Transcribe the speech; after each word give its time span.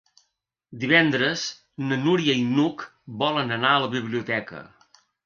Divendres 0.83 1.43
na 1.91 1.99
Núria 2.05 2.35
i 2.39 2.45
n'Hug 2.55 2.87
volen 3.25 3.53
anar 3.59 3.75
a 3.75 3.85
la 3.85 3.91
biblioteca. 3.93 4.65